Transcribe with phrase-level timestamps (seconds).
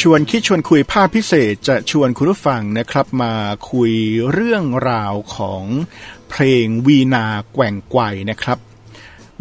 [0.00, 3.34] ชวนคิดชวนคุยภาคพิเศษจะชวนคุณผู้ฟังนะครับมา
[3.70, 3.92] คุย
[4.32, 5.64] เรื่องราวของ
[6.30, 8.58] เพลงวีณาแกว่งไกวนะครับ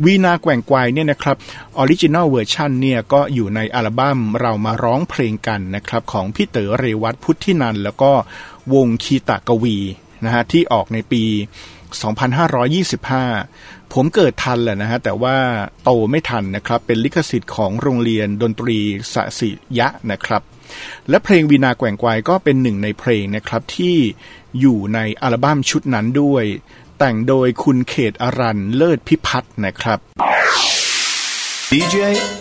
[0.05, 1.37] วีณาแกว่งไกวเนี่ยนะครับ
[1.77, 8.11] original version เนี่ยก็อยู่ในอัลบั้มเรามาร้องเพลงกันนะครับของพี่เต๋อเรวัตพุทธินันทน์แล้วก็
[8.73, 9.77] วงคีตกวี
[10.23, 11.23] นะฮะที่ออกในปี
[11.97, 15.37] 2525 ผมเกิดทันแหละนะฮะ แต่ว่า
[15.83, 18.79] โตไม่ทันนะครับ เป็นลิขสิทธิ์ของโรงเรียนดนตรี
[19.13, 20.41] สศิยะนะครับ
[21.09, 23.97] และเพลงวีนาแกว่งไกวก็เป็นหนึ่งในเพลงนะครับที่
[24.59, 26.43] อยู่ในอัลบั้มชุดนั้นด้วย
[26.99, 29.99] แต่งโดยคุณเขตอรันเลิศพิพัฒน์นะครับ
[31.71, 31.95] DJ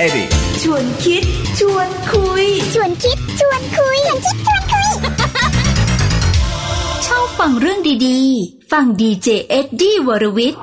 [0.06, 0.28] Eddie
[0.62, 1.24] ชวนคิด
[1.58, 4.75] ชวนคุย ชวนคิด ชวนคุย ชวนคิดชวนคุย
[7.06, 10.60] ชอบฟังเรื่องดีๆ ฟังดีเจเอ็ดดี้วรวิทย์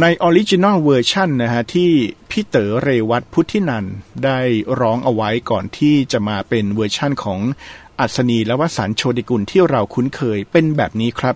[0.00, 1.90] ใน original version นะฮะ ที่
[2.30, 3.86] พี่เต๋อเรวัตพุทธินันทน์
[4.24, 4.40] ได้
[4.80, 7.40] ร้องเอาไว้ก่อนที่จะมาเป็นเวอร์ชั่นของ
[8.00, 11.34] อัศนีและวสันโชติกุลที่เราคุ้นเคยเป็นแบบนี้ครับ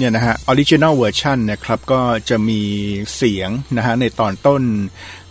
[0.00, 2.62] เนี่ยนะฮะออริจิน l ลเวอร์ชันนะครับก็จะมี
[3.16, 4.62] เสียงนะฮะในตอนต้น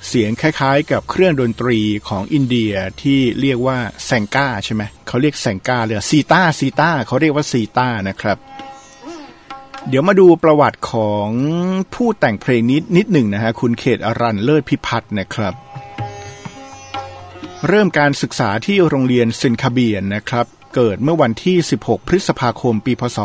[0.07, 8.37] เสียงคล้ายๆ กับเครื่องดนตรีของอินเดียที่เรียกว่าแซงก้าใช่ไหมเขาเรียกแซงก้าเลยซีตาร์ซีตาร์เขาเรียกว่าซีตาร์นะครับ
[9.89, 11.29] เดี๋ยวมาดูประวัติของ
[11.93, 15.53] ผู้แต่งเพลงนี้นิดหนึ่งนะฮะคุณเขตอรัญเลิศพิพัฒน์นะครับ
[17.67, 23.19] เริ่มการศึกษาที่โรงเรียนเซนต์คาเบรียลนะครับ เกิดเมื่อวันที่ 16 พฤษภาคม ปีพศ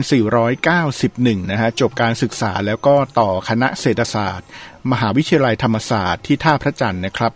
[0.00, 4.46] 2491 นะฮะ จบการศึกษาแล้วก็ต่อคณะเศรษฐศาสตร์
[4.90, 7.32] มหาวิทยาลัยธรรมศาสตร์ที่ท่าพระจันทร์นะครับ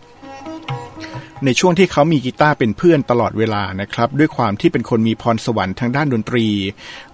[1.45, 6.45] ในช่วงที่เขามีกีตาร์เป็นเพื่อนตลอดเวลานะครับ ด้วยความที่เป็นคนมีพรสวรรค์ทางด้านดนตรี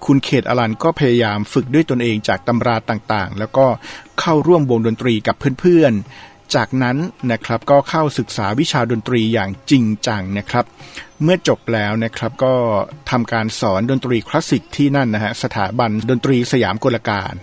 [0.05, 3.65] คุณเขตอลันก็พยายามฝึกด้วยตนเองจากตำราต่างๆ แล้วก็
[4.19, 6.97] เข้าร่วมวงดนตรีกับเพื่อนๆ จากนั้น
[7.31, 10.65] นะครับก็เข้าศึกษาวิชาดนตรีอย่างจริงจังนะครับ
[11.23, 12.53] เมื่อจบแล้วนะครับก็
[13.09, 17.33] ทำการสอนดนตรีคลาสสิกที่นั่นนะฮะสถาบันดนตรีสยามกลการ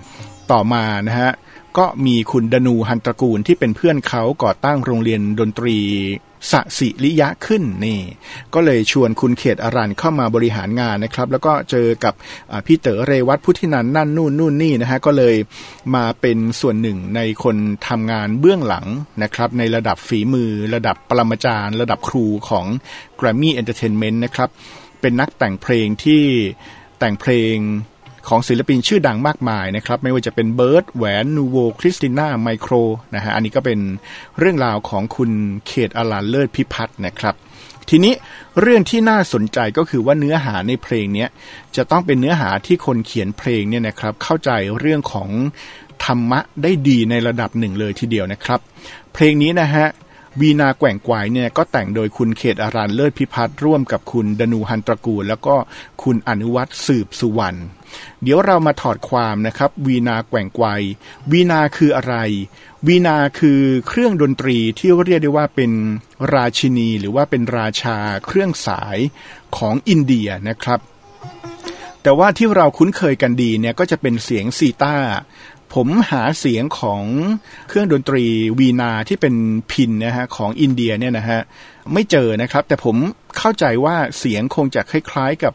[0.51, 1.33] ต่อมานะฮะ
[1.79, 5.77] ก็มีคุณดนูฮันตระกูลที่เป็นเพื่อนเขาก่อตั้งโรงเรียนดนตรี
[6.53, 8.01] สสิริยะขึ้นนี่
[8.55, 12.15] ก็เลยชวนคุณเขตอรันเข้ามาบริหารงานนะครับ แล้วก็เจอกับ
[12.67, 15.37] พี่เต๋อเรวัตพุทธินันนั่นนู่นนู่นนี่นะฮะก็เลย
[15.95, 17.57] มาเป็นส่วนหนึ่งในคน
[17.89, 18.87] ทำงานเบื้องหลัง
[19.23, 22.67] นะครับ ในระดับฝีมือ ระดับปรมาจารย์ ระดับครูของ
[23.19, 24.49] Grammy Entertainment นะครับ
[25.01, 26.23] เป็นนักแต่งเพลงที่
[26.99, 27.55] แต่งเพลง
[28.29, 32.73] ของศิลปินชื่อดังมากมายนะครับ ไม่ว่าจะเป็นเบิร์ดแหวนนูโวคริสติน่าไมโคร
[33.15, 33.79] นะฮะอันนี้ก็เป็น
[34.39, 35.31] เรื่องราวของคุณ
[35.67, 37.35] เขตอลานเลิศพิพัฒน์นะครับ
[37.89, 38.15] ทีนี้
[38.61, 41.27] เรื่องที่น่าสนใจก็คือว่าเนื้อหาในเพลงนี้
[41.77, 45.29] จะต้องเป็นเนื้อหาที่คนเขียนเพลงเนี่ยนะครับ เข้าใจเรื่องของ
[46.05, 48.61] ธรรมะได้ดีในระดับหนึ่งเลยทีเดียวนะครับ
[49.15, 49.87] เพลงนี้นะฮะ
[50.41, 55.57] วีนาแกว่งไกวเนี่ยก็แต่งโดยคุณเขตอารันเลิศพิพัฒน์ร่วมกับคุณดนูฮันตระกูล แล้วก็
[56.03, 57.61] คุณอนุวัตรสืบสุวรรณ
[58.23, 60.67] เดี๋ยวเรามาถอดความนะครับวีนาแกว่งไกว
[61.33, 62.15] วีนาคืออะไร
[62.87, 65.73] วีนาคือเครื่องดนตรีที่เรียกได้ว่าเป็น
[66.35, 68.99] ราชินี หรือว่าเป็นราชาเครื่องสาย
[69.57, 70.81] ของอินเดียนะครับ
[72.03, 75.13] แต่ว่าที่เราคุ้นเคยกันดีเนี่ยก็จะเป็นเสียงซีตาร์
[75.75, 77.03] ผมหาเสียงของ
[77.69, 78.25] เครื่องดนตรี
[78.59, 79.35] วีนาที่เป็น
[79.71, 81.41] พินนะฮะของอินเดียเนี่ยนะฮะ
[81.93, 82.97] ไม่เจอนะครับ แต่ผม
[83.39, 85.53] เข้าใจว่าเสียงคงจะคล้ายๆกับ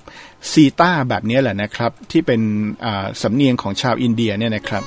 [0.51, 2.41] ซีตาแบบนี้แหละนะครับ ที่เป็น
[3.21, 4.83] สำเนียงของชาวอินเดียเนี่ยนะครับ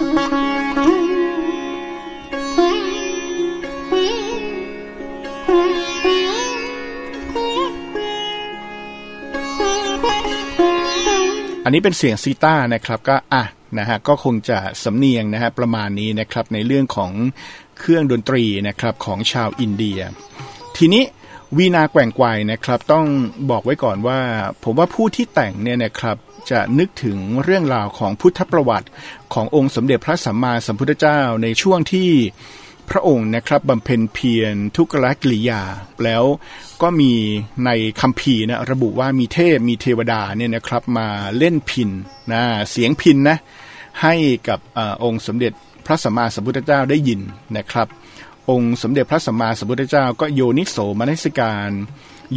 [11.64, 13.42] อันนี้เป็นเสียงซีตานะครับก็อะ
[13.78, 17.12] นะฮะก็คงจะสำเนียงนะฮะประมาณนี้นะครับในเรื่องของ
[17.78, 19.98] เครื่องดนตรีนะครับของชาวอินเดีย
[20.76, 21.04] ทีนี้
[21.56, 23.06] วีนาแกว่งไกวนะครับต้อง
[23.50, 24.20] บอกไว้ก่อนว่า
[24.64, 26.16] ผมว่าผู้ที่แต่งเนี่ยนะครับ
[26.50, 28.88] จะนึกถึงเรื่องราวของพุทธประวัติ
[29.34, 32.10] ขององค์สมเด็จพระสัมมาสัมพุทธเจ้าในช่วงที่
[32.90, 35.62] พระองค์นะครับบำเพ็ญเพียรทุกขลกิริยา
[36.04, 36.24] แล้ว
[36.82, 37.12] ก็มี
[37.64, 37.70] ใน
[38.00, 41.08] คัมภีร์นะระบุว่ามีเทพมีเทวดาเนี่ยนะครับมา
[41.38, 41.90] เล่นพิน
[42.32, 43.38] นะเสียงพินนะ
[44.02, 44.14] ให้
[44.48, 45.52] กับอองค์สมเด็จ
[45.86, 47.20] พระสัมมาสัมพุทธเจ้าได้ยิน
[47.56, 47.88] นะครับ
[48.50, 51.70] องค์สมเด็จพระสัมมาสัมพุทธเจ้า ก็โยนิโสมนสิการ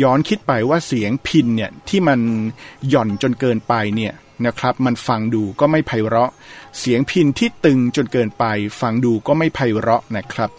[0.02, 2.20] ย้อนคิดไปว่าเสียงพินเนี่ยที่มัน
[2.90, 4.14] หย่อนจนเกินไปเนี่ย
[4.46, 6.32] นะครับ มันฟังดูก็ไม่ไพเราะ
[6.80, 8.46] เสียงพินที่ตึงจนเกินไป
[8.82, 10.50] ฟังดูก็ไม่ไพเราะนะครับ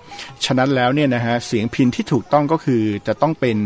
[0.45, 3.59] ฉะนั้นแล้วเนี่ยนะฮะเสียงพินที่ถูกต้องก็คือจะต้องเป็น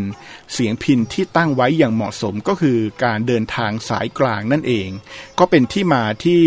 [0.53, 4.89] เสียงพินที่ตั้งไว้อย่างเหมาะสมก็คือการเดินทางสายกลางนั่นเอง
[5.39, 6.41] ก็เป็นที่มาที่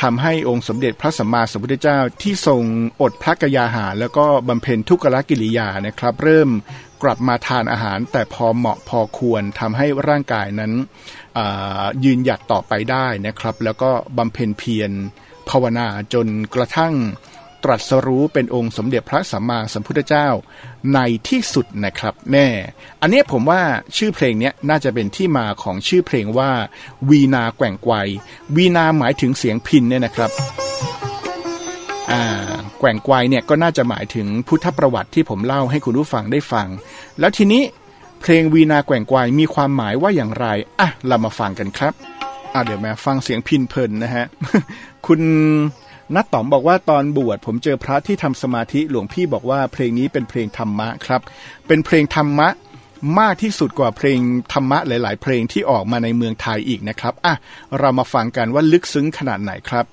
[0.00, 2.62] ทำให้องค์สมเด็จพระสัมมาสัมพุทธเจ้าที่ทรง
[3.02, 6.48] อดพระกยาหาร แล้วก็บำเพ็ญทุกขกิริยานะครับ เริ่ม
[7.02, 10.72] กลับมาทานอาหาร แต่พอเหมาะพอควรทำให้ร่างกายนั้น
[12.04, 14.90] ยืนหยัดต่อไปได้นะครับ แล้วก็บำเพ็ญเพียร
[15.48, 16.94] ภาวนาจนกระทั่ง
[17.64, 20.28] ตรัสรู้เป็นองค์สมเด็จพระสัมมาสัมพุทธเจ้า
[20.94, 20.98] ใน
[21.28, 22.48] ที่สุดนะครับแน่
[23.00, 23.62] อันนี้ผมว่า
[23.96, 26.50] ชื่อเพลงนี้น่าจะเป็นที่มาของชื่อเพลงว่า
[27.10, 27.94] วีนาแกว่งไกว
[28.56, 30.30] วีนาหมายถึงเสียงพินเนี่ยนะครับ
[32.78, 36.68] แกว่งไกวเนี่ยก็น่าจะหมายถึงพุทธประวัติที่ผมเล่าให้คุณผู้ฟังได้ฟัง
[37.20, 37.62] แล้วทีนี้
[38.20, 40.46] เพลงวีนาแกว่งไกวมีความหมายว่าอย่างไร
[40.80, 41.94] อะเรามาฟังกันครับ
[42.54, 44.24] อะเดี๋ยวมาฟังเสียงพินเพลินนะฮะ
[45.06, 45.20] คุณ
[46.14, 51.20] นัดต๋อมบอกว่าตอนบวชผมเจอพระที่ทำสมาธิหลวงพี่บอกว่าเพลงนี้เป็นเพลงธรรมะครับ
[51.66, 52.48] เป็นเพลงธรรมะ
[53.20, 54.20] มากที่สุดกว่าเพลง
[54.52, 57.34] ธรรมะหลาย ๆ เพลงที่ออกมาในเมืองไทยอีกนะครับอะ
[57.78, 59.84] เรามาฟังกันว่าลึกซึ้งขนาดไหนครับ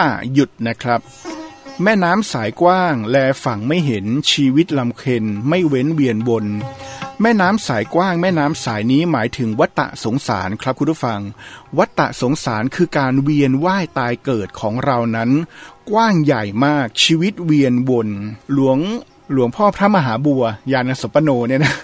[0.00, 1.00] อ่าหยุดนะครับ
[1.82, 6.44] แม่น้ำสายกว้าง แลฝั่งไม่เห็นชีวิตลำเค็นไม่เว้นเวียนบน
[7.22, 11.20] แม่น้ำสายกว้างแม่น้ำสายนี้หมายถึงวัตตะสงสารครับคุณผู้ฟัง
[11.78, 15.30] วัตตะสงสารคือการเวียนว่ายตายเกิดของเรานั้น
[15.90, 18.08] กว้างใหญ่มากชีวิตเวียนวน
[18.52, 18.78] หลวง
[19.32, 20.42] หลวงพ่อพระมหาบัว
[20.72, 21.74] ยานสปโนเนี่ยนะ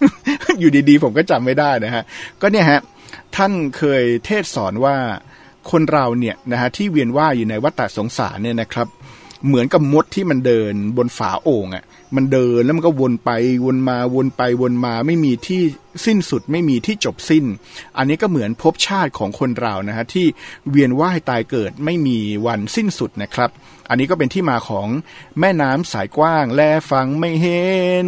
[0.59, 2.05] อยู่ดีๆ ผมก็จำไม่ได้นะฮะ
[2.41, 2.81] ก็เนี่ยฮะ
[3.37, 4.97] ท่านเคยเทศสอนว่า
[5.71, 8.89] คนเราเนี่ยนะฮะที่เวียนว่ายอยู่ในวัฏสงสารเนี่ยนะครับ
[9.47, 11.85] เหมือนกับมดที่มันเดินบนฝาโอ่งอะ่ะ
[12.17, 13.31] มันเดินแล้วมันก็วนไป
[13.65, 15.63] วนมาวนไปวนมาไม่มีที่
[16.07, 17.45] สิ้นสุดไม่มีที่จบสิ้น
[17.97, 20.27] อันนี้ก็เหมือนภพชาติของคนเรานะฮะที่
[20.71, 23.51] เวียนว่ายตายเกิดไม่มีวันสิ้นสุดนะครับ
[23.89, 24.89] อันนี้ก็เป็นที่มาของ
[25.41, 26.61] แม่น้ำสายกว้างแล
[26.91, 27.67] ฟังไม่เห็
[28.05, 28.07] น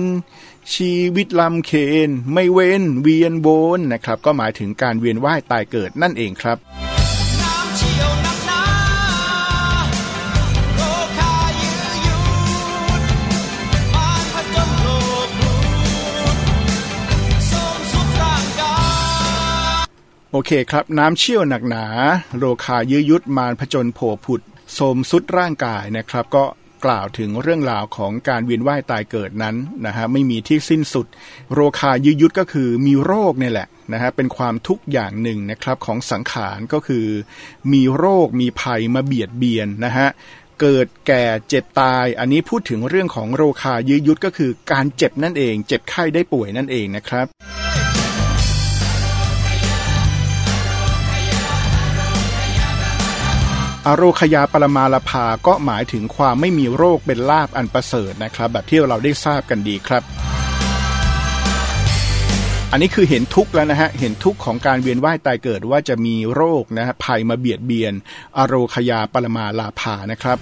[0.75, 1.73] ชีวิตลำเค
[2.09, 6.59] นไม่เว้นเวียนวนนะครับ ก็หมายถึงการเวียนว่ายตายเกิดนั่นเองครับ
[20.33, 21.85] โอเคครับ น้ำเชี่ยวหนักหนา
[22.39, 24.41] โรคายื้อยุดมารผจญโผผุด
[24.73, 26.45] โสมสุดร่างกายนะครับ ก็
[26.85, 29.57] กล่าวถึงเรื่องราวของการเวียนว่ายตายเกิดนั้น
[29.87, 31.07] นะฮะไม่มีที่สิ้นสุด
[31.53, 37.07] โรคายื้อยุดก็คือมีโรคเนี่ยแหละนะฮะเป็นความทุกข์อย่างหนึ่งนะครับของสังขารก็คือ
[37.73, 40.09] มีโรคมีภัยมาเบียดเบียนนะฮะ
[40.61, 47.27] เกิดแก่เจ็บตาย อันนี้พูดถึงเรื่องของโรคายื้อยุดก็คือการเจ็บนั่นเอง เจ็บไข้ได้ป่วยนั่นเองนะครับ
[53.89, 60.03] อโรคยาปรมาลภาก็หมายถึงความไม่มีโรคเป็นลาบอันประเสริฐนะครับ แบบที่เราได้ทราบกันดีครับ
[62.71, 67.95] อันนี้คือเห็นทุกข์แล้วนะฮะ เห็นทุกข์ของการเวียนว่ายตายเกิดว่าจะมีโรคนะฮะภัยมาเบียดเบียน
[68.39, 70.39] อโรคยาปรมาลาภานะครับ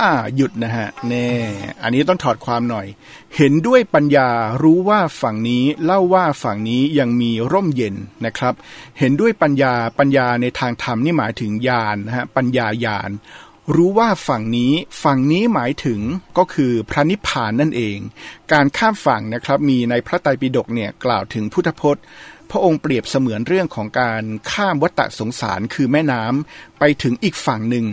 [0.00, 1.30] อ่าหยุดนะฮะแน่
[1.82, 2.86] อันนี้ต้องถอดความหน่อย
[3.36, 4.28] เห็นด้วยปัญญา
[4.62, 8.54] รู้ว่าฝั่งนี้เล่าว่าฝั่งนี้ยังมีร่มเย็นนะครับ
[8.98, 13.10] เห็นด้วยปัญญาปัญญาในทางธรรมนี่หมายถึงญาณนะฮะปัญญาญาณ
[13.74, 16.00] รู้ว่าฝั่งนี้ฝั่งนี้หมายถึง
[16.38, 17.98] ก็คือพระนิพพานนั่นเอง
[18.52, 22.02] การข้ามฝั่งนะครับมีในพระไตรปิฎกเนี่ยกล่าวถึงพุทธพจน์
[22.50, 27.86] พระองค์เปรียบเสมือนเรื่องของการข้ามวัฏสงสารคือแม่น้ำไปถึงอีกฝั่งหนึ่ง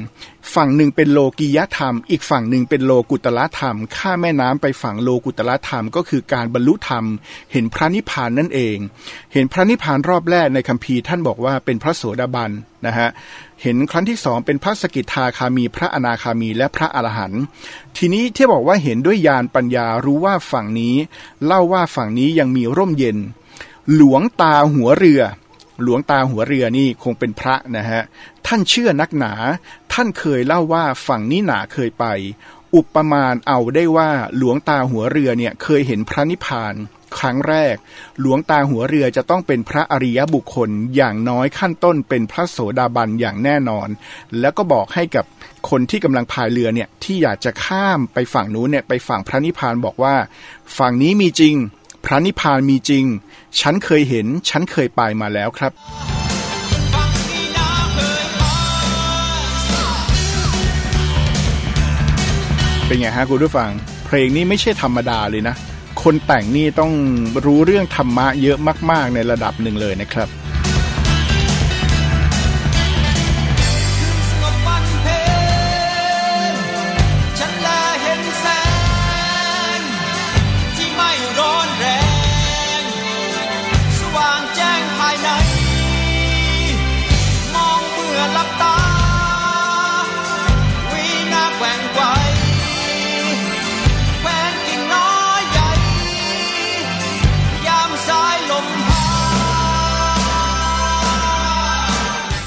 [0.55, 7.03] ฝั่งหนึ่งเป็นโลกียธรรม อีกฝั่งหนึ่งเป็นโลกุตละธรรม ข้ามแม่น้ำไปฝั่งโลกุตละธรรม ก็คือการบรรลุธรรม
[7.51, 8.77] เห็นพระนิพพานนั่นเอง
[9.33, 12.51] เห็นพระนิพพานรอบแรกในคัมภีร์ท่านบอกว่าเป็นพระโสดาบัน
[12.85, 13.09] นะฮะ
[13.61, 17.41] เห็นครั้งที่สองเป็นพระสกิทาคามี พระอนาคามีและพระอรหันต์
[17.97, 20.95] ทีนี้ที่บอกว่าเห็นด้วยญาณปัญญารู้ว่าฝั่งนี้
[21.45, 23.17] เล่าว่าฝั่งนี้ยังมีร่มเย็น
[23.95, 25.21] หลวงตาหัวเรือ
[25.83, 28.01] หลวงตาหัวเรือนี่คงเป็นพระนะฮะ
[28.47, 29.33] ท่านเชื่อนักหนา
[29.93, 32.05] ท่านเคยเล่าว่าฝั่งนี้หนาเคยไป
[32.75, 36.75] อุปมาณเอาได้ว่าหลวงตาหัวเรือเนี่ยเคยเห็นพระนิพพาน
[37.19, 37.75] ครั้งแรก
[38.19, 43.87] หลวงตาหัวเรือจะต้องเป็นพระอริยบุคคลอย่างน้อยขั้นต้นเป็นพระโสดาบันอย่างแน่นอน
[44.39, 45.25] แล้วก็บอกให้กับ
[45.69, 50.15] คนที่กำลังพายเรือเนี่ยที่อยากจะข้ามไปฝั่งนู้นเนี่ยไปฝั่งพระนิพพานบอกว่า
[50.77, 51.55] ฝั่งนี้มีจริง
[52.09, 53.05] พระนิพพานมีจริง
[53.59, 55.71] ฉันเคยเห็น ฉันเคยไปมาแล้วครับ
[62.85, 63.69] เป็นไงฮะคุณผู้ฟัง
[64.05, 65.55] เพลงนี้ไม่ใช่ธรรมดาเลยนะ
[66.03, 66.91] คนแต่งนี่ต้อง
[67.45, 68.57] รู้เรื่องธรรมะเยอะ
[68.91, 70.27] มาก ๆ ในระดับหนึ่งเลยนะครับ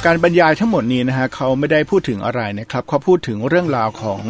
[0.06, 4.22] การบรรยายทั้งหมดนี้นะฮะเขาไม่ได้พูดถึงอะไรนะครับเขาพูดถึงเรื่องราวของ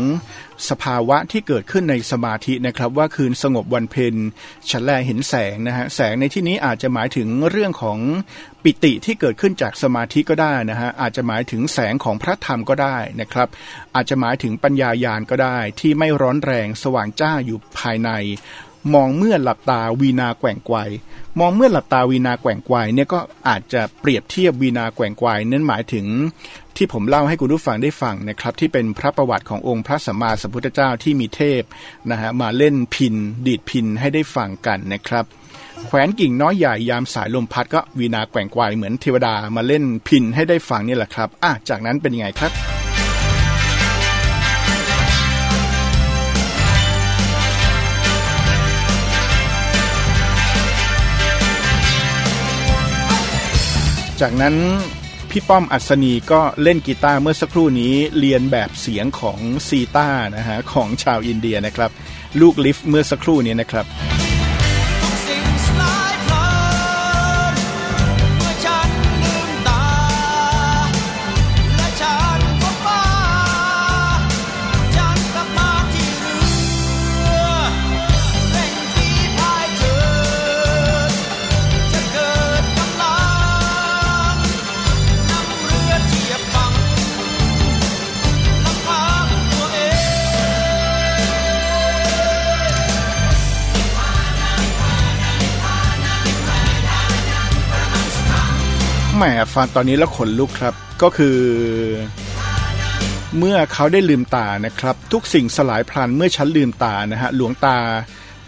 [0.68, 4.14] สภาวะที่เกิดขึ้นในสมาธินะครับ ว่าคืนสงบวันเพ็ญ
[4.70, 7.98] ฉันแลเห็นแสงนะฮะแสงในที่นี้อาจจะหมายถึงเรื่องของ
[8.62, 13.48] ปิติที่เกิดขึ้นจากสมาธิก็ได้นะฮะอาจจะหมายถึงแสงของพระธรรมก็ได้นะครับ
[13.94, 18.10] อาจจะหมายถึงปัญญายาณก็ได้ ที่ไม่ร้อนแรงสว่างจ้าอยู่ภายใน
[18.94, 20.76] มองเมื่อหลับตาวีนาแกว่งไกว
[21.40, 26.06] มองเมื่อหลับตาวีนาแกว่งไกวเนี่ยก็อาจจะเปรียบเทียบวีนาแกว่งไกวนั้นหมายถึง
[26.76, 31.62] ที่ผมเล่าให้คุณผู้ฟังได้ฟังนะครับ ที่เป็นพระประวัติขององค์พระสัมมาสัมพุทธเจ้าที่มีเทพ
[32.10, 33.14] นะฮะมาเล่นพิน
[33.46, 35.24] ดีดพินให้ได้ฟังกันนะครับ
[35.86, 42.69] แขวนกิ่งน้อยใหญ่ยามสายลมพัดก็วีนาแกว่งไกวเหมือนเทวดามาเล่นพินให้ได้ฟังนี่แหละครับอะจากนั้นเป็นยังไงครับ
[54.20, 54.56] จากนั้น
[55.30, 61.90] พี่ป้อมอัศนีก็เล่นกีตาร์เมื่อสักครู่นี้เรียนแบบเสียงของซีตานะฮะของชาวอินเดียนะครับ
[62.40, 63.86] ลูกลิฟต์เมื่อสักครู่นี้นะครับ
[99.20, 101.38] หมฟังตอนนี้แล้วขนลุกครับ ก็คือ
[103.38, 107.78] เมื่อเขาได้ลืมตานะครับ ทุกสิ่งสลายพลันเมื่อฉันลืมตานะฮะหลวงตา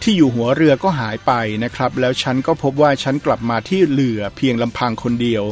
[0.03, 1.33] ที่อยู่หัวเรือก็หายไป
[1.65, 5.45] นะครับ แล้วฉันก็พบว่าฉันกลับมาที่เรือเพียงลำพังคนเดียว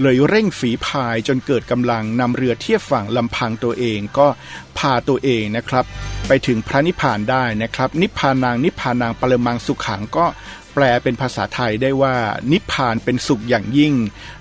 [0.00, 4.26] เลยเร่งฝีพายจนเกิดกำลังนำเรือเทียบฝั่งลำพังตัวเองก็
[4.78, 5.84] พาตัวเองนะครับ
[6.28, 10.26] ไปถึงพระนิพพานได้นะครับ นิพพานางนิพพานางปรมังสุขขังก็
[10.74, 12.14] แปลเป็นภาษาไทยได้ว่า
[12.52, 13.94] นิพพานเป็นสุขอย่างยิ่ง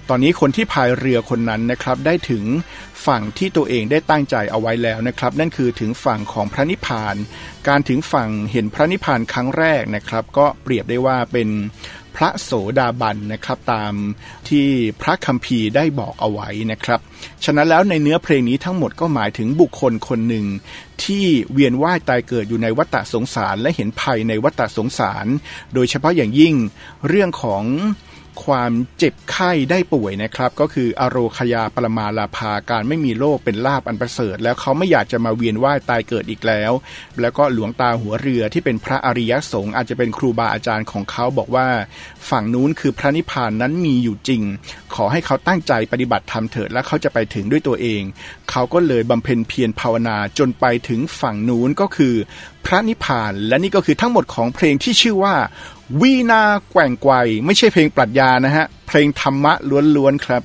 [0.10, 2.44] ตอนนี้คนที่พายเรือคนนั้นนะครับ ได้ถึง
[3.06, 7.16] ฝั่งที่ตัวเองได้ตั้งใจเอาไว้แล้วนะครับ นั่นคือถึงฝั่งของพระนิพพาน
[7.68, 11.50] การถึงฝั่งเห็นพระนิพพานครั้งแรกนะครับ ก็เปรียบได้ว่าเป็น
[12.16, 13.94] พระโสดาบันนะครับตาม
[14.50, 14.68] ที่
[15.02, 17.00] พระคัมภีร์ได้บอกเอาไว้นะครับ
[17.44, 20.46] ฉะนั้นแล้วในเนื้อเพลงนี้ทั้งหมดก็หมายถึงบุคคลคนหนึ่ง
[21.04, 25.26] ที่เวียนว่ายตายเกิดอยู่ในวัฏสงสารและเห็นภัยในวัฏสงสาร
[25.74, 26.54] โดยเฉพาะอย่างยิ่ง
[27.08, 27.64] เรื่องของ
[28.46, 36.72] ความเจ็บไข้ได้ป่วยนะครับ ก็คืออโรคยาปรมาลาภาการไม่มีโรคเป็นลาบอันประเสริฐ แล้วเขาไม่อยากจะมาเวียนว่ายตายเกิดอีกแล้ว
[37.22, 41.68] แล้วก็หลวงตาหัวเรือที่เป็นพระอริยสงฆ์อาจจะเป็นครูบาอาจารย์ของเขาบอกว่า
[42.30, 44.42] ฝั่งนู้นคือพระนิพพานนั้นมีอยู่จริง
[44.96, 48.02] ขอให้เขาตั้งใจปฏิบัติธรรมเถิดและเขาจะไปถึงด้วยตัวเอง
[48.52, 52.16] เขาก็เลยบำเพ็ญเพียรภาวนาจนไปถึงฝั่งนู้นก็คือ
[52.66, 55.36] พระนิพพาน และนี่ก็คือทั้งหมดของเพลงที่ชื่อว่า
[56.02, 57.14] วีนาแกว่งไกว
[57.46, 59.54] ไม่ใช่เพลงปรัชญานะฮะ เพลงธรรมะ
[59.96, 60.42] ล้วนๆครับ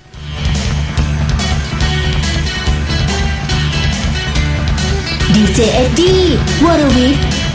[5.34, 6.20] ดีเจเอ็ดดี้
[6.64, 7.45] วรวิทย์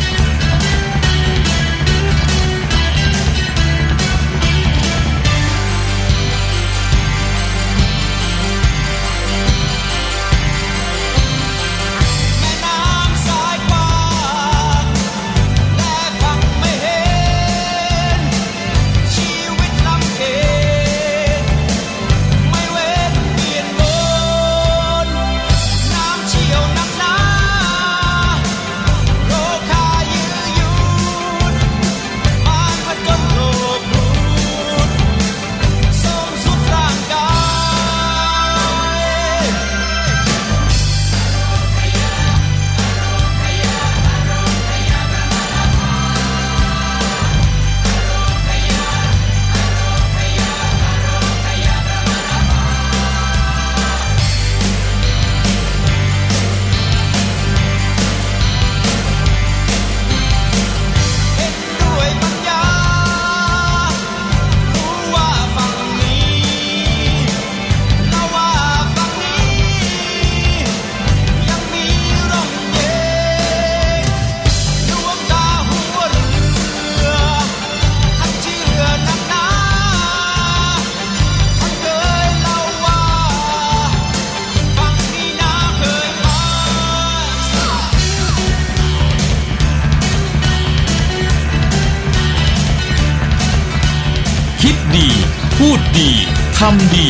[96.68, 97.10] ทำดี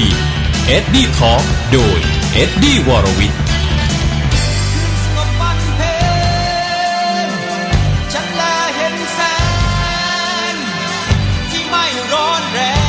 [0.68, 1.34] เอ็ดดี้ทอ
[1.72, 2.00] โดย
[2.34, 3.42] เอ็ดดี้วรวิทย์
[8.14, 8.42] ฉันแล
[8.76, 9.20] เห็นแส
[10.52, 10.54] ง
[11.52, 12.81] ที่ไม่ร้อนแรง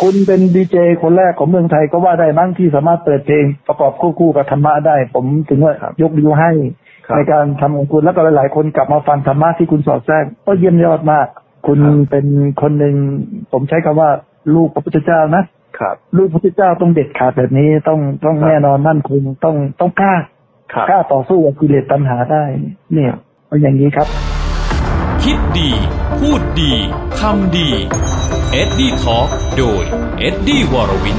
[0.00, 6.50] คุณเป็นดีเจคนแรกของเมืองไทยก็ว่าได้มั้งที่สามารถเปิดเพลงประกอบคู่คู่กับธรรมะได้ ผมถึงว่ายกนิ้วให้
[7.16, 11.26] ในการทำของคุณแล้วก็หลาย ๆ คนกลับมาฟังธรรมะที่คุณสอดแทรกก็เยี่ยมยอดมาก
[11.66, 12.26] คุณเป็น
[12.62, 12.94] คนหนึ่ง
[13.52, 14.10] ผมใช้คำว่า
[14.54, 15.42] ลูกพระพุทธเจ้านะ
[15.78, 20.14] ครับ ลูกพระพุทธเจ้าต้องเด็ดขาดแบบนี้ต้องต้องแน่นอนมั่นคงต้องต้องกล้า
[20.88, 22.44] กล้าต่อสู้กับกิเลสตัณหาได้
[22.94, 23.12] เนี่ย
[23.46, 24.08] เอาอย่างนี้ครับ
[25.24, 25.70] คิดดี
[26.20, 26.72] พูดดี
[27.20, 27.68] ทำดี
[28.52, 29.84] เอ็ดดี้ทอล์กโดย
[30.18, 31.18] เอ็ดดี้วรวิน